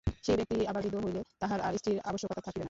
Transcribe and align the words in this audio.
সেই 0.23 0.35
ব্যক্তিই 0.37 0.67
আবার 0.67 0.81
বৃদ্ধ 0.83 0.97
হইলে 1.05 1.21
তাহার 1.41 1.59
আর 1.61 1.73
স্ত্রীর 1.77 1.99
আবশ্যকতা 2.03 2.41
থাকিবে 2.41 2.49
না। 2.49 2.59